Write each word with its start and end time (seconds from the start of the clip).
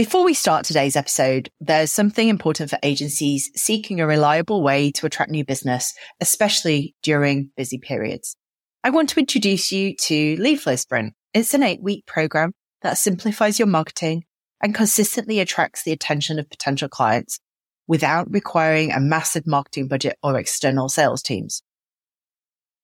Before 0.00 0.24
we 0.24 0.32
start 0.32 0.64
today's 0.64 0.96
episode, 0.96 1.50
there's 1.60 1.92
something 1.92 2.30
important 2.30 2.70
for 2.70 2.78
agencies 2.82 3.50
seeking 3.54 4.00
a 4.00 4.06
reliable 4.06 4.62
way 4.62 4.90
to 4.92 5.04
attract 5.04 5.30
new 5.30 5.44
business, 5.44 5.92
especially 6.22 6.94
during 7.02 7.50
busy 7.54 7.76
periods. 7.76 8.34
I 8.82 8.88
want 8.88 9.10
to 9.10 9.20
introduce 9.20 9.70
you 9.70 9.94
to 9.96 10.36
Lead 10.36 10.58
Flow 10.58 10.76
Sprint. 10.76 11.12
It's 11.34 11.52
an 11.52 11.62
eight 11.62 11.82
week 11.82 12.06
program 12.06 12.54
that 12.80 12.96
simplifies 12.96 13.58
your 13.58 13.68
marketing 13.68 14.24
and 14.62 14.74
consistently 14.74 15.38
attracts 15.38 15.82
the 15.82 15.92
attention 15.92 16.38
of 16.38 16.48
potential 16.48 16.88
clients 16.88 17.38
without 17.86 18.32
requiring 18.32 18.92
a 18.92 19.00
massive 19.00 19.46
marketing 19.46 19.86
budget 19.86 20.16
or 20.22 20.38
external 20.38 20.88
sales 20.88 21.22
teams. 21.22 21.62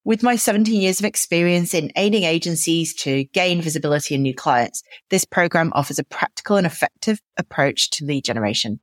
With 0.06 0.22
my 0.22 0.36
17 0.36 0.80
years 0.80 1.00
of 1.00 1.04
experience 1.04 1.74
in 1.74 1.90
aiding 1.96 2.22
agencies 2.22 2.94
to 2.94 3.24
gain 3.24 3.60
visibility 3.60 4.14
and 4.14 4.22
new 4.22 4.36
clients, 4.36 4.84
this 5.10 5.24
program 5.24 5.72
offers 5.74 5.98
a 5.98 6.04
practical 6.04 6.56
and 6.56 6.64
effective 6.64 7.20
approach 7.36 7.90
to 7.90 8.04
lead 8.04 8.22
generation. 8.22 8.78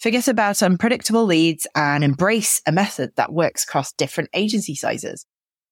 Forget 0.00 0.26
about 0.26 0.60
unpredictable 0.60 1.24
leads 1.24 1.68
and 1.76 2.02
embrace 2.02 2.60
a 2.66 2.72
method 2.72 3.12
that 3.14 3.32
works 3.32 3.62
across 3.62 3.92
different 3.92 4.28
agency 4.34 4.74
sizes. 4.74 5.24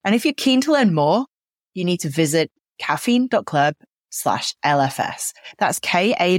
And 0.04 0.14
if 0.14 0.24
you're 0.24 0.32
keen 0.32 0.60
to 0.60 0.70
learn 0.70 0.94
more, 0.94 1.26
you 1.74 1.84
need 1.84 1.98
to 2.02 2.08
visit 2.08 2.52
kaffeine.club 2.80 3.74
slash 4.10 4.54
LFS. 4.64 5.32
That's 5.58 5.80
K-A-F-F-E-N 5.80 6.36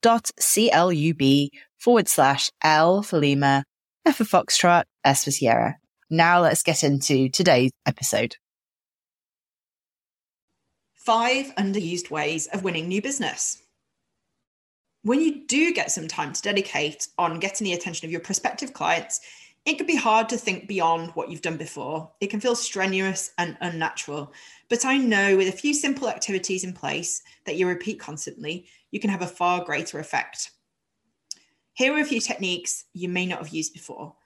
dot 0.00 0.30
C-L-U-B 0.40 1.50
forward 1.76 2.08
slash 2.08 2.50
L 2.64 3.02
for 3.02 3.18
Lima, 3.18 3.64
F 4.06 4.16
for 4.16 4.24
Foxtrot, 4.24 4.84
S 5.04 5.24
for 5.24 5.30
Sierra. 5.32 5.76
Now 6.10 6.40
let's 6.40 6.62
get 6.62 6.82
into 6.82 7.28
today's 7.28 7.70
episode. 7.84 8.36
Five 10.94 11.54
underused 11.56 12.10
ways 12.10 12.46
of 12.46 12.64
winning 12.64 12.88
new 12.88 13.02
business. 13.02 13.62
When 15.02 15.20
you 15.20 15.46
do 15.46 15.72
get 15.72 15.90
some 15.90 16.08
time 16.08 16.32
to 16.32 16.42
dedicate 16.42 17.08
on 17.18 17.38
getting 17.38 17.64
the 17.64 17.72
attention 17.72 18.06
of 18.06 18.10
your 18.10 18.20
prospective 18.20 18.72
clients, 18.72 19.20
it 19.64 19.76
can 19.76 19.86
be 19.86 19.96
hard 19.96 20.28
to 20.30 20.38
think 20.38 20.66
beyond 20.66 21.10
what 21.10 21.30
you've 21.30 21.42
done 21.42 21.56
before. 21.58 22.10
It 22.20 22.28
can 22.28 22.40
feel 22.40 22.56
strenuous 22.56 23.32
and 23.36 23.58
unnatural. 23.60 24.32
But 24.70 24.84
I 24.84 24.96
know 24.96 25.36
with 25.36 25.48
a 25.48 25.56
few 25.56 25.74
simple 25.74 26.08
activities 26.08 26.64
in 26.64 26.72
place 26.72 27.22
that 27.44 27.56
you 27.56 27.66
repeat 27.66 28.00
constantly, 28.00 28.66
you 28.90 28.98
can 29.00 29.10
have 29.10 29.22
a 29.22 29.26
far 29.26 29.64
greater 29.64 29.98
effect. 29.98 30.50
Here 31.74 31.94
are 31.94 32.00
a 32.00 32.04
few 32.04 32.20
techniques 32.20 32.86
you 32.92 33.08
may 33.08 33.26
not 33.26 33.40
have 33.40 33.48
used 33.50 33.72
before. 33.72 34.16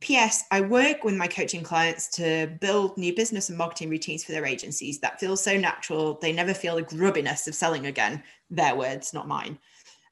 P.S. 0.00 0.44
I 0.50 0.60
work 0.60 1.02
with 1.02 1.16
my 1.16 1.26
coaching 1.26 1.62
clients 1.62 2.08
to 2.16 2.46
build 2.60 2.96
new 2.96 3.14
business 3.14 3.48
and 3.48 3.58
marketing 3.58 3.90
routines 3.90 4.22
for 4.22 4.32
their 4.32 4.46
agencies 4.46 5.00
that 5.00 5.18
feel 5.18 5.36
so 5.36 5.56
natural. 5.56 6.18
They 6.20 6.32
never 6.32 6.54
feel 6.54 6.76
the 6.76 6.82
grubbiness 6.82 7.48
of 7.48 7.54
selling 7.54 7.86
again. 7.86 8.22
Their 8.50 8.76
words, 8.76 9.12
not 9.12 9.26
mine. 9.26 9.58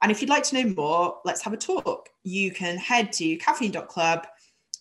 And 0.03 0.11
if 0.11 0.20
you'd 0.20 0.31
like 0.31 0.43
to 0.45 0.62
know 0.62 0.75
more, 0.75 1.19
let's 1.25 1.43
have 1.43 1.53
a 1.53 1.56
talk. 1.56 2.09
You 2.25 2.51
can 2.51 2.77
head 2.77 3.12
to 3.12 3.39
kaffeine.club 3.39 4.27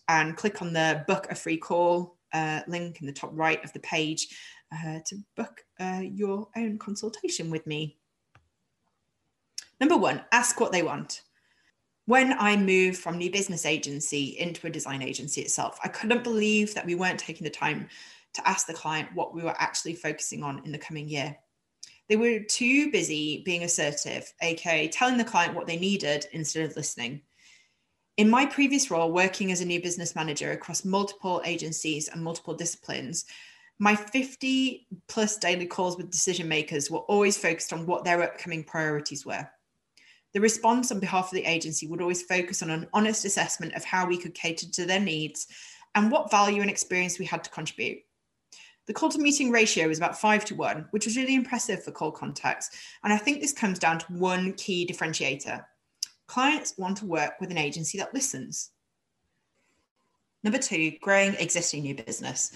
and 0.08 0.36
click 0.36 0.62
on 0.62 0.74
the 0.74 1.04
book 1.08 1.28
a 1.30 1.36
free 1.36 1.58
call 1.58 2.18
uh, 2.34 2.62
link 2.68 3.00
in 3.00 3.08
the 3.08 3.14
top 3.14 3.32
right 3.34 3.64
of 3.64 3.72
the 3.74 3.80
page 3.80 4.28
uh, 4.74 5.00
to 5.06 5.18
book 5.36 5.64
uh, 5.80 6.02
your 6.04 6.48
own 6.56 6.78
consultation 6.78 7.50
with 7.50 7.66
me. 7.68 7.98
Number 9.80 9.98
one, 9.98 10.24
ask 10.32 10.60
what 10.60 10.72
they 10.72 10.84
want 10.84 11.22
when 12.06 12.34
I 12.38 12.56
moved 12.56 13.00
from 13.00 13.18
new 13.18 13.32
business 13.32 13.66
agency 13.66 14.38
into 14.38 14.68
a 14.68 14.72
design 14.72 15.02
agency 15.02 15.42
itself, 15.42 15.80
I 15.84 15.88
couldn't 15.88 16.24
believe 16.24 16.74
that 16.74 16.86
we 16.86 16.96
weren't 16.96 17.20
taking 17.20 17.44
the 17.44 17.50
time 17.50 17.88
to 18.34 18.48
ask 18.48 18.68
the 18.68 18.74
client 18.74 19.10
what 19.14 19.34
we 19.34 19.42
were 19.42 19.56
actually 19.58 19.96
focusing 19.96 20.44
on 20.44 20.64
in 20.66 20.72
the 20.72 20.78
coming 20.78 21.10
year. 21.10 21.36
They 22.08 22.16
were 22.16 22.40
too 22.40 22.92
busy 22.92 23.42
being 23.44 23.64
assertive, 23.64 24.32
aka 24.42 24.88
telling 24.88 25.18
the 25.18 25.24
client 25.24 25.56
what 25.56 25.66
they 25.66 25.78
needed 25.78 26.28
instead 26.34 26.70
of 26.70 26.76
listening. 26.76 27.22
In 28.18 28.30
my 28.30 28.46
previous 28.46 28.92
role, 28.92 29.12
working 29.12 29.52
as 29.52 29.62
a 29.62 29.66
new 29.66 29.82
business 29.82 30.16
manager 30.16 30.52
across 30.52 30.86
multiple 30.86 31.42
agencies 31.44 32.08
and 32.08 32.24
multiple 32.24 32.54
disciplines, 32.54 33.26
my 33.80 33.96
50 33.96 34.88
plus 35.08 35.38
daily 35.38 35.66
calls 35.66 35.98
with 35.98 36.12
decision 36.12 36.48
makers 36.48 36.90
were 36.90 37.00
always 37.00 37.38
focused 37.38 37.74
on 37.74 37.86
what 37.86 38.06
their 38.06 38.22
upcoming 38.22 38.64
priorities 38.64 39.26
were. 39.26 39.50
The 40.36 40.42
response 40.42 40.92
on 40.92 41.00
behalf 41.00 41.28
of 41.28 41.32
the 41.32 41.46
agency 41.46 41.88
would 41.88 42.02
always 42.02 42.22
focus 42.22 42.62
on 42.62 42.70
an 42.70 42.90
honest 42.94 43.24
assessment 43.24 43.74
of 43.74 43.86
how 43.86 44.06
we 44.06 44.18
could 44.18 44.34
cater 44.34 44.70
to 44.70 44.86
their 44.86 45.00
needs 45.00 45.48
and 45.96 46.12
what 46.12 46.30
value 46.30 46.60
and 46.60 46.70
experience 46.70 47.18
we 47.18 47.24
had 47.24 47.42
to 47.46 47.50
contribute. 47.50 48.00
The 48.86 48.92
call 48.92 49.08
to 49.12 49.18
meeting 49.18 49.50
ratio 49.50 49.88
was 49.88 49.98
about 49.98 50.20
five 50.20 50.44
to 50.46 50.56
one, 50.56 50.88
which 50.92 51.06
was 51.06 51.16
really 51.16 51.36
impressive 51.36 51.86
for 51.86 51.94
cold 51.94 52.16
contacts. 52.16 52.70
And 53.06 53.14
I 53.14 53.18
think 53.18 53.40
this 53.40 53.54
comes 53.54 53.80
down 53.80 54.00
to 54.00 54.06
one 54.12 54.52
key 54.54 54.86
differentiator 54.86 55.64
clients 56.28 56.74
want 56.78 56.98
to 56.98 57.06
work 57.06 57.40
with 57.40 57.50
an 57.50 57.58
agency 57.58 57.98
that 58.00 58.14
listens. 58.14 58.72
Number 60.44 60.60
two, 60.60 60.92
growing 61.02 61.36
existing 61.36 61.84
new 61.84 61.96
business. 61.96 62.52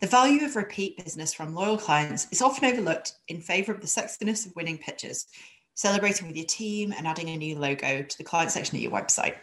The 0.00 0.08
value 0.08 0.44
of 0.44 0.56
repeat 0.56 1.02
business 1.02 1.32
from 1.32 1.54
loyal 1.54 1.78
clients 1.78 2.26
is 2.32 2.42
often 2.42 2.66
overlooked 2.66 3.14
in 3.28 3.40
favor 3.40 3.72
of 3.72 3.80
the 3.80 3.86
sexiness 3.86 4.44
of 4.44 4.54
winning 4.56 4.76
pitches, 4.76 5.26
celebrating 5.74 6.26
with 6.26 6.36
your 6.36 6.46
team, 6.46 6.94
and 6.96 7.06
adding 7.06 7.28
a 7.28 7.36
new 7.36 7.58
logo 7.58 8.02
to 8.02 8.18
the 8.18 8.24
client 8.24 8.50
section 8.50 8.76
of 8.76 8.82
your 8.82 8.92
website. 8.92 9.34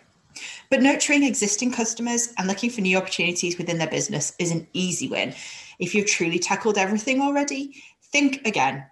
But 0.69 0.81
nurturing 0.81 1.24
existing 1.24 1.72
customers 1.72 2.34
and 2.38 2.47
looking 2.47 2.69
for 2.69 2.81
new 2.81 2.97
opportunities 2.97 3.58
within 3.58 3.78
their 3.78 3.90
business 3.90 4.34
is 4.40 4.52
an 4.52 4.68
easy 4.74 5.08
win. 5.08 5.34
If 5.80 5.94
you've 5.94 6.08
truly 6.08 6.40
tackled 6.40 6.78
everything 6.78 7.22
already, 7.22 7.81
think 8.12 8.46
again, 8.47 8.86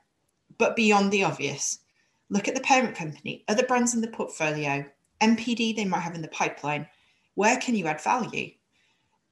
but 0.57 0.75
beyond 0.75 1.11
the 1.11 1.23
obvious. 1.23 1.79
Look 2.29 2.47
at 2.47 2.55
the 2.55 2.61
parent 2.61 2.95
company, 2.95 3.43
other 3.47 3.65
brands 3.65 3.95
in 3.95 4.01
the 4.01 4.07
portfolio, 4.07 4.85
NPD 5.21 5.75
they 5.75 5.85
might 5.85 6.01
have 6.01 6.15
in 6.15 6.21
the 6.21 6.27
pipeline. 6.27 6.87
Where 7.35 7.57
can 7.57 7.75
you 7.75 7.87
add 7.87 8.01
value? 8.01 8.51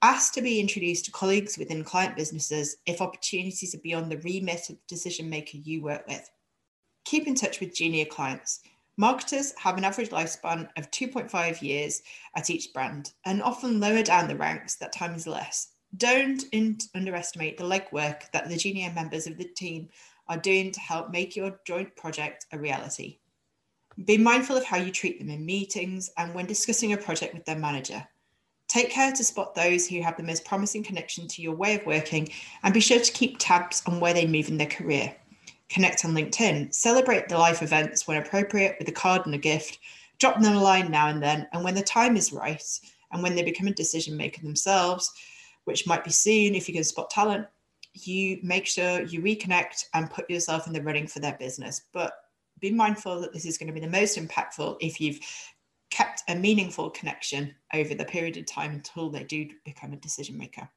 Ask 0.00 0.32
to 0.34 0.42
be 0.42 0.60
introduced 0.60 1.04
to 1.06 1.10
colleagues 1.10 1.58
within 1.58 1.84
client 1.84 2.16
businesses 2.16 2.76
if 2.86 3.00
opportunities 3.00 3.74
are 3.74 3.80
beyond 3.80 4.10
the 4.10 4.18
remit 4.18 4.70
of 4.70 4.76
the 4.76 4.86
decision 4.86 5.28
maker 5.28 5.56
you 5.58 5.82
work 5.82 6.06
with. 6.06 6.30
Keep 7.08 7.26
in 7.26 7.34
touch 7.34 7.58
with 7.58 7.74
junior 7.74 8.04
clients. 8.04 8.60
Marketers 8.98 9.54
have 9.56 9.78
an 9.78 9.84
average 9.84 10.10
lifespan 10.10 10.68
of 10.76 10.90
2.5 10.90 11.62
years 11.62 12.02
at 12.36 12.50
each 12.50 12.70
brand, 12.74 13.12
and 13.24 13.42
often 13.42 13.80
lower 13.80 14.02
down 14.02 14.28
the 14.28 14.36
ranks, 14.36 14.76
that 14.76 14.92
time 14.92 15.14
is 15.14 15.26
less. 15.26 15.68
Don't 15.96 16.44
in- 16.52 16.76
underestimate 16.94 17.56
the 17.56 17.64
legwork 17.64 18.30
that 18.32 18.50
the 18.50 18.58
junior 18.58 18.92
members 18.92 19.26
of 19.26 19.38
the 19.38 19.46
team 19.46 19.88
are 20.28 20.36
doing 20.36 20.70
to 20.70 20.80
help 20.80 21.08
make 21.08 21.34
your 21.34 21.58
joint 21.66 21.96
project 21.96 22.44
a 22.52 22.58
reality. 22.58 23.20
Be 24.04 24.18
mindful 24.18 24.58
of 24.58 24.64
how 24.64 24.76
you 24.76 24.92
treat 24.92 25.18
them 25.18 25.30
in 25.30 25.46
meetings 25.46 26.10
and 26.18 26.34
when 26.34 26.44
discussing 26.44 26.92
a 26.92 26.98
project 26.98 27.32
with 27.32 27.46
their 27.46 27.56
manager. 27.58 28.06
Take 28.68 28.90
care 28.90 29.12
to 29.12 29.24
spot 29.24 29.54
those 29.54 29.88
who 29.88 30.02
have 30.02 30.18
the 30.18 30.22
most 30.22 30.44
promising 30.44 30.84
connection 30.84 31.26
to 31.28 31.40
your 31.40 31.54
way 31.54 31.76
of 31.76 31.86
working 31.86 32.28
and 32.62 32.74
be 32.74 32.80
sure 32.80 33.00
to 33.00 33.12
keep 33.12 33.38
tabs 33.38 33.82
on 33.86 33.98
where 33.98 34.12
they 34.12 34.26
move 34.26 34.50
in 34.50 34.58
their 34.58 34.66
career 34.66 35.16
connect 35.68 36.04
on 36.04 36.12
LinkedIn, 36.12 36.74
celebrate 36.74 37.28
the 37.28 37.38
life 37.38 37.62
events 37.62 38.06
when 38.06 38.16
appropriate 38.16 38.76
with 38.78 38.88
a 38.88 38.92
card 38.92 39.26
and 39.26 39.34
a 39.34 39.38
gift, 39.38 39.78
drop 40.18 40.40
them 40.40 40.56
a 40.56 40.62
line 40.62 40.90
now 40.90 41.08
and 41.08 41.22
then, 41.22 41.46
and 41.52 41.62
when 41.62 41.74
the 41.74 41.82
time 41.82 42.16
is 42.16 42.32
right 42.32 42.80
and 43.12 43.22
when 43.22 43.34
they 43.34 43.42
become 43.42 43.66
a 43.66 43.72
decision 43.72 44.16
maker 44.16 44.42
themselves, 44.42 45.12
which 45.64 45.86
might 45.86 46.04
be 46.04 46.10
soon 46.10 46.54
if 46.54 46.68
you 46.68 46.74
can 46.74 46.84
spot 46.84 47.10
talent, 47.10 47.46
you 47.94 48.38
make 48.42 48.66
sure 48.66 49.02
you 49.02 49.20
reconnect 49.20 49.86
and 49.94 50.10
put 50.10 50.28
yourself 50.30 50.66
in 50.66 50.72
the 50.72 50.82
running 50.82 51.06
for 51.06 51.20
their 51.20 51.36
business. 51.38 51.82
But 51.92 52.12
be 52.60 52.70
mindful 52.70 53.20
that 53.20 53.32
this 53.32 53.44
is 53.44 53.58
going 53.58 53.68
to 53.68 53.72
be 53.72 53.80
the 53.80 53.88
most 53.88 54.18
impactful 54.18 54.76
if 54.80 55.00
you've 55.00 55.20
kept 55.90 56.22
a 56.28 56.34
meaningful 56.34 56.90
connection 56.90 57.54
over 57.74 57.94
the 57.94 58.04
period 58.04 58.36
of 58.36 58.46
time 58.46 58.72
until 58.72 59.10
they 59.10 59.24
do 59.24 59.48
become 59.64 59.92
a 59.92 59.96
decision 59.96 60.36
maker. 60.36 60.68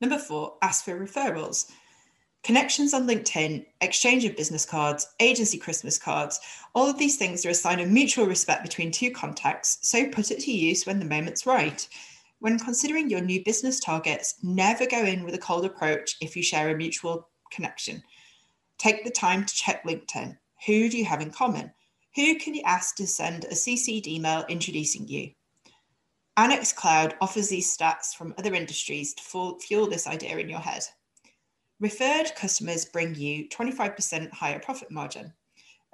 Number 0.00 0.18
four, 0.18 0.56
ask 0.62 0.84
for 0.84 0.98
referrals. 0.98 1.70
Connections 2.44 2.94
on 2.94 3.06
LinkedIn, 3.06 3.66
exchange 3.80 4.24
of 4.24 4.36
business 4.36 4.64
cards, 4.64 5.06
agency 5.20 5.58
Christmas 5.58 5.98
cards, 5.98 6.40
all 6.74 6.88
of 6.88 6.98
these 6.98 7.16
things 7.16 7.44
are 7.44 7.50
a 7.50 7.54
sign 7.54 7.80
of 7.80 7.88
mutual 7.88 8.26
respect 8.26 8.62
between 8.62 8.90
two 8.90 9.10
contacts, 9.10 9.78
so 9.82 10.08
put 10.08 10.30
it 10.30 10.40
to 10.40 10.52
use 10.52 10.86
when 10.86 10.98
the 10.98 11.04
moment's 11.04 11.46
right. 11.46 11.86
When 12.40 12.58
considering 12.58 13.10
your 13.10 13.20
new 13.20 13.42
business 13.44 13.80
targets, 13.80 14.36
never 14.42 14.86
go 14.86 15.04
in 15.04 15.24
with 15.24 15.34
a 15.34 15.38
cold 15.38 15.64
approach 15.64 16.16
if 16.20 16.36
you 16.36 16.42
share 16.42 16.70
a 16.70 16.76
mutual 16.76 17.28
connection. 17.50 18.02
Take 18.78 19.04
the 19.04 19.10
time 19.10 19.44
to 19.44 19.54
check 19.54 19.84
LinkedIn. 19.84 20.38
Who 20.66 20.88
do 20.88 20.96
you 20.96 21.04
have 21.04 21.20
in 21.20 21.32
common? 21.32 21.72
Who 22.14 22.36
can 22.36 22.54
you 22.54 22.62
ask 22.64 22.96
to 22.96 23.06
send 23.06 23.44
a 23.44 23.54
CC'd 23.54 24.06
email 24.06 24.44
introducing 24.48 25.08
you? 25.08 25.32
Annex 26.36 26.72
Cloud 26.72 27.16
offers 27.20 27.48
these 27.48 27.76
stats 27.76 28.14
from 28.14 28.34
other 28.38 28.54
industries 28.54 29.14
to 29.14 29.58
fuel 29.60 29.88
this 29.88 30.06
idea 30.06 30.38
in 30.38 30.48
your 30.48 30.60
head. 30.60 30.84
Referred 31.80 32.34
customers 32.34 32.84
bring 32.84 33.14
you 33.14 33.48
25% 33.48 34.32
higher 34.32 34.58
profit 34.58 34.90
margin. 34.90 35.32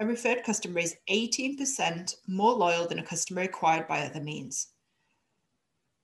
A 0.01 0.07
referred 0.07 0.43
customer 0.43 0.81
is 0.81 0.97
18% 1.11 2.15
more 2.27 2.53
loyal 2.53 2.89
than 2.89 2.99
a 2.99 3.05
customer 3.05 3.43
acquired 3.43 3.87
by 3.87 4.01
other 4.01 4.21
means. 4.21 4.69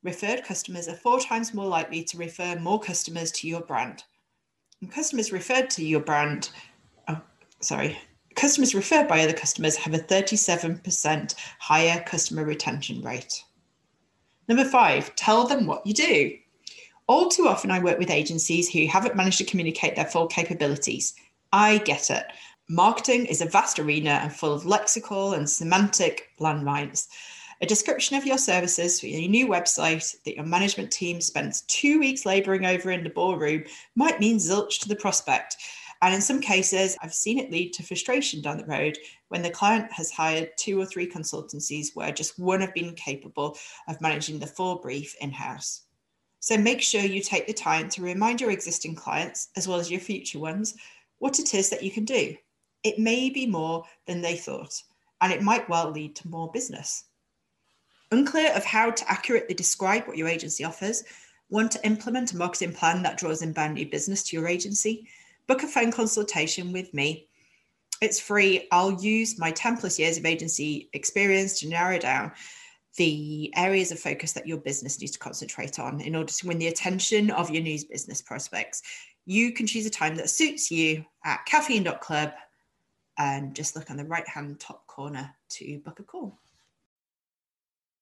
Referred 0.03 0.45
customers 0.45 0.87
are 0.87 0.95
four 0.95 1.19
times 1.19 1.55
more 1.55 1.67
likely 1.67 2.05
to 2.05 2.19
refer 2.19 2.59
more 2.59 2.79
customers 2.79 3.33
to 3.33 3.49
your 3.49 3.63
brand. 3.63 4.05
And 4.81 4.93
customers 4.93 5.33
referred 5.33 5.71
to 5.71 5.85
your 5.85 6.01
brand, 6.01 6.51
oh, 7.09 7.21
sorry, 7.61 7.99
customers 8.37 8.75
referred 8.75 9.09
by 9.09 9.23
other 9.23 9.33
customers 9.33 9.77
have 9.77 9.95
a 9.95 9.99
37% 9.99 11.35
higher 11.59 12.03
customer 12.05 12.45
retention 12.45 13.03
rate. 13.03 13.45
Number 14.47 14.65
five, 14.65 15.15
tell 15.17 15.47
them 15.47 15.67
what 15.67 15.87
you 15.87 15.95
do. 15.95 16.33
All 17.11 17.29
too 17.29 17.49
often, 17.49 17.73
I 17.73 17.81
work 17.81 17.99
with 17.99 18.09
agencies 18.09 18.71
who 18.71 18.87
haven't 18.87 19.17
managed 19.17 19.39
to 19.39 19.45
communicate 19.45 19.97
their 19.97 20.05
full 20.05 20.29
capabilities. 20.29 21.15
I 21.53 21.79
get 21.79 22.09
it. 22.09 22.25
Marketing 22.69 23.27
is 23.27 23.41
a 23.41 23.47
vast 23.47 23.81
arena 23.81 24.21
and 24.23 24.33
full 24.33 24.55
of 24.55 24.63
lexical 24.63 25.37
and 25.37 25.51
semantic 25.51 26.29
landmines. 26.39 27.09
A 27.63 27.67
description 27.67 28.17
of 28.17 28.27
your 28.27 28.39
services 28.39 29.01
for 29.01 29.09
your 29.09 29.29
new 29.29 29.49
website 29.49 30.15
that 30.25 30.37
your 30.37 30.45
management 30.45 30.93
team 30.93 31.21
spends 31.21 31.63
two 31.63 31.99
weeks 31.99 32.25
laboring 32.25 32.65
over 32.65 32.93
in 32.93 33.03
the 33.03 33.11
ballroom 33.11 33.65
might 33.97 34.21
mean 34.21 34.37
zilch 34.37 34.79
to 34.79 34.89
the 34.89 34.95
prospect. 34.95 35.57
And 36.03 36.15
in 36.15 36.21
some 36.21 36.41
cases, 36.41 36.97
I've 37.03 37.13
seen 37.13 37.41
it 37.41 37.51
lead 37.51 37.73
to 37.73 37.83
frustration 37.83 38.41
down 38.41 38.59
the 38.59 38.67
road 38.67 38.97
when 39.31 39.43
the 39.43 39.51
client 39.51 39.91
has 39.91 40.13
hired 40.13 40.53
two 40.57 40.81
or 40.81 40.87
three 40.87 41.11
consultancies 41.11 41.89
where 41.95 42.13
just 42.13 42.39
one 42.39 42.61
have 42.61 42.73
been 42.73 42.95
capable 42.95 43.59
of 43.89 44.01
managing 44.01 44.39
the 44.39 44.47
full 44.47 44.77
brief 44.77 45.17
in 45.21 45.33
house. 45.33 45.83
So 46.41 46.57
make 46.57 46.81
sure 46.81 47.03
you 47.03 47.23
take 47.23 47.47
the 47.47 47.53
time 47.53 47.91
to 47.91 48.03
remind 48.03 48.41
your 48.41 48.51
existing 48.51 48.95
clients, 48.95 49.49
as 49.57 49.69
well 49.69 49.79
as 49.79 49.91
your 49.91 50.01
future 50.01 50.39
ones, 50.39 50.75
what 51.19 51.39
it 51.39 51.55
is 51.55 51.69
that 51.69 51.83
you 51.83 51.91
can 51.91 52.07
do. 52.07 52.35
It 52.83 52.99
may 52.99 53.29
be 53.29 53.47
more 53.47 53.85
than 54.07 54.23
they 54.23 54.37
thought, 54.37 54.83
and 55.21 55.33
it 55.33 55.43
might 55.43 55.69
well 55.69 55.91
lead 55.91 56.17
to 56.17 56.29
more 56.29 56.51
business. 56.51 57.05
Unclear 58.11 58.53
of 58.55 58.65
how 58.65 58.91
to 58.91 59.11
accurately 59.11 59.55
describe 59.55 60.07
what 60.07 60.17
your 60.17 60.29
agency 60.29 60.65
offers? 60.65 61.05
Want 61.51 61.73
to 61.73 61.87
implement 61.87 62.33
a 62.33 62.39
marketing 62.39 62.73
plan 62.73 63.03
that 63.03 63.19
draws 63.19 63.43
in 63.43 63.53
brand 63.53 63.75
new 63.75 63.89
business 63.89 64.23
to 64.25 64.37
your 64.37 64.49
agency? 64.49 65.09
Book 65.47 65.63
a 65.63 65.67
phone 65.67 65.93
consultation 65.93 66.73
with 66.73 66.93
me. 66.95 67.29
It's 68.01 68.19
free. 68.19 68.67
I'll 68.73 69.03
use 69.03 69.39
my 69.39 69.51
10 69.51 69.77
plus 69.77 69.99
years 69.99 70.17
of 70.17 70.25
agency 70.25 70.89
experience 70.95 71.61
to 71.61 71.69
narrow 71.69 71.99
down 71.99 72.33
the 72.97 73.53
areas 73.57 73.93
of 73.93 73.99
focus 73.99 74.33
that 74.33 74.47
your 74.47 74.59
business 74.59 75.01
needs 75.01 75.13
to 75.13 75.19
concentrate 75.19 75.79
on 75.79 76.01
in 76.01 76.17
order 76.17 76.33
to 76.33 76.47
win 76.47 76.59
the 76.59 76.69
attention 76.69 77.31
of 77.31 77.51
your 77.51 77.63
news 77.63 77.85
business 77.85 78.21
prospects. 78.21 78.83
You 79.27 79.53
can 79.53 79.67
choose 79.67 79.87
a 79.87 79.91
time 79.91 80.17
that 80.17 80.31
suits 80.31 80.71
you 80.71 81.05
at 81.25 81.47
kaffeine.club 81.49 82.33
and 83.19 83.55
just 83.55 83.77
look 83.77 83.91
on 83.91 83.97
the 83.97 84.05
right 84.05 84.27
hand 84.27 84.59
top 84.59 84.87
corner 84.87 85.31
to 85.51 85.79
book 85.85 86.01
a 86.01 86.03
call. 86.03 86.39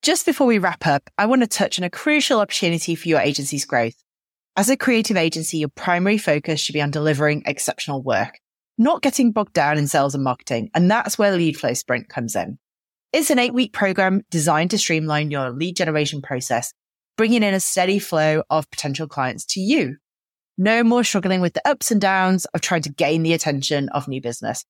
Just 0.02 0.24
before 0.24 0.46
we 0.46 0.58
wrap 0.58 0.86
up, 0.86 1.10
I 1.18 1.26
want 1.26 1.42
to 1.42 1.48
touch 1.48 1.78
on 1.78 1.84
a 1.84 1.90
crucial 1.90 2.40
opportunity 2.40 2.94
for 2.94 3.08
your 3.08 3.20
agency's 3.20 3.64
growth. 3.64 3.96
As 4.56 4.70
a 4.70 4.76
creative 4.76 5.16
agency, 5.16 5.58
your 5.58 5.68
primary 5.68 6.18
focus 6.18 6.60
should 6.60 6.72
be 6.72 6.80
on 6.80 6.90
delivering 6.90 7.42
exceptional 7.46 8.02
work, 8.02 8.38
not 8.78 9.02
getting 9.02 9.32
bogged 9.32 9.52
down 9.52 9.76
in 9.76 9.86
sales 9.86 10.14
and 10.14 10.24
marketing. 10.24 10.70
And 10.74 10.90
that's 10.90 11.18
where 11.18 11.36
Lead 11.36 11.58
Flow 11.58 11.74
Sprint 11.74 12.08
comes 12.08 12.36
in. 12.36 12.58
It's 13.10 13.30
an 13.30 13.38
eight 13.38 13.54
week 13.54 13.72
program 13.72 14.20
designed 14.30 14.70
to 14.72 14.78
streamline 14.78 15.30
your 15.30 15.48
lead 15.50 15.76
generation 15.76 16.20
process, 16.20 16.74
bringing 17.16 17.42
in 17.42 17.54
a 17.54 17.60
steady 17.60 17.98
flow 17.98 18.42
of 18.50 18.70
potential 18.70 19.08
clients 19.08 19.46
to 19.46 19.60
you. 19.60 19.96
No 20.58 20.84
more 20.84 21.02
struggling 21.02 21.40
with 21.40 21.54
the 21.54 21.66
ups 21.66 21.90
and 21.90 22.02
downs 22.02 22.44
of 22.46 22.60
trying 22.60 22.82
to 22.82 22.92
gain 22.92 23.22
the 23.22 23.32
attention 23.32 23.88
of 23.90 24.08
new 24.08 24.20
business. 24.20 24.62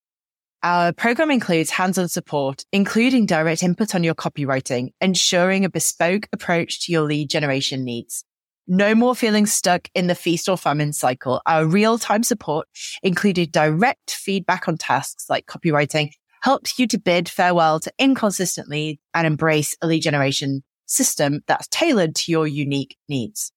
Our 0.63 0.93
program 0.93 1.33
includes 1.33 1.71
hands-on 1.71 2.09
support, 2.09 2.65
including 2.73 3.27
direct 3.27 3.65
input 3.65 3.97
on 3.97 4.05
your 4.05 4.15
copywriting, 4.15 4.91
ensuring 5.01 5.65
a 5.65 5.71
bespoke 5.71 6.29
approach 6.33 6.87
to 6.87 6.93
your 6.93 7.03
lead 7.03 7.31
generation 7.31 7.85
needs. 7.85 8.25
No 8.69 8.95
more 8.95 9.17
feeling 9.17 9.47
stuck 9.47 9.89
in 9.97 10.07
the 10.07 10.15
feast 10.15 10.49
or 10.49 10.57
famine 10.57 10.93
cycle. 10.93 11.43
Our 11.45 11.67
real-time 11.67 12.23
support 12.23 12.69
included 13.03 13.51
direct 13.51 14.13
feedback 14.13 14.69
on 14.69 14.77
tasks 14.77 15.29
like 15.29 15.47
copywriting 15.47 16.11
helps 16.43 16.79
you 16.79 16.87
to 16.89 16.99
bid 16.99 17.29
farewell 17.29 17.81
to 17.81 17.93
inconsistent 17.99 18.69
leads 18.69 19.01
and 19.15 19.27
embrace 19.27 19.77
a 19.83 19.87
lead 19.87 20.01
generation 20.01 20.63
system 20.87 21.41
that's 21.47 21.69
tailored 21.69 22.15
to 22.15 22.33
your 22.33 22.47
unique 22.47 22.97
needs. 23.09 23.53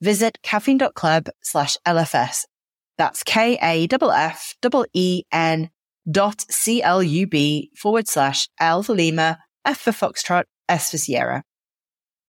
Visit 0.00 0.38
kaffeine.club 0.42 1.28
slash 1.42 1.76
LFS. 1.86 2.44
That's 2.98 3.22
K-A-F-F-E-N 3.24 3.90
dot 6.08 6.44
C-L-U-B 6.48 7.70
forward 7.76 8.08
slash 8.08 8.48
L 8.60 8.82
for 8.82 8.94
Lima, 8.94 9.38
F 9.64 9.80
for 9.80 9.90
Foxtrot, 9.90 10.44
S 10.68 10.90
for 10.90 10.98
Sierra. 10.98 11.42